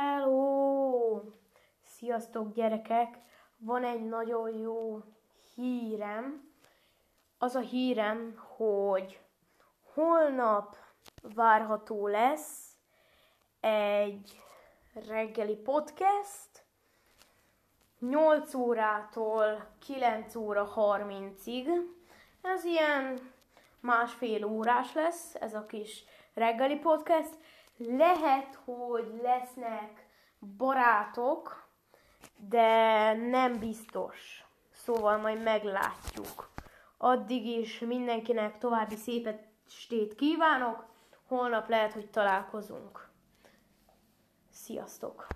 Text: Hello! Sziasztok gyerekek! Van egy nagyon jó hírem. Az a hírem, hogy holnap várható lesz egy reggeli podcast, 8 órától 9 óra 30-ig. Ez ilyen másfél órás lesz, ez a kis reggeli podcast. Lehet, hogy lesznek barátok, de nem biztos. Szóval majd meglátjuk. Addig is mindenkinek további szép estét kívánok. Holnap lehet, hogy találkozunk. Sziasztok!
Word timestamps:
Hello! 0.00 1.20
Sziasztok 1.82 2.52
gyerekek! 2.52 3.18
Van 3.56 3.84
egy 3.84 4.08
nagyon 4.08 4.58
jó 4.58 5.02
hírem. 5.54 6.52
Az 7.38 7.54
a 7.54 7.60
hírem, 7.60 8.42
hogy 8.56 9.20
holnap 9.82 10.76
várható 11.34 12.06
lesz 12.06 12.76
egy 13.60 14.40
reggeli 15.08 15.56
podcast, 15.56 16.64
8 17.98 18.54
órától 18.54 19.68
9 19.78 20.34
óra 20.34 20.72
30-ig. 20.76 21.68
Ez 22.42 22.64
ilyen 22.64 23.32
másfél 23.80 24.44
órás 24.44 24.94
lesz, 24.94 25.34
ez 25.34 25.54
a 25.54 25.66
kis 25.66 26.04
reggeli 26.34 26.76
podcast. 26.76 27.38
Lehet, 27.78 28.58
hogy 28.64 29.20
lesznek 29.22 30.06
barátok, 30.56 31.68
de 32.48 33.12
nem 33.12 33.58
biztos. 33.58 34.44
Szóval 34.72 35.18
majd 35.18 35.42
meglátjuk. 35.42 36.50
Addig 36.96 37.46
is 37.46 37.78
mindenkinek 37.78 38.58
további 38.58 38.96
szép 38.96 39.26
estét 39.66 40.14
kívánok. 40.14 40.86
Holnap 41.26 41.68
lehet, 41.68 41.92
hogy 41.92 42.10
találkozunk. 42.10 43.08
Sziasztok! 44.50 45.26